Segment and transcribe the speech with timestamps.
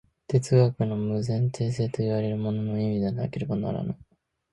[0.25, 3.95] 哲学の無前提性といわれるものの意味でなければならぬ。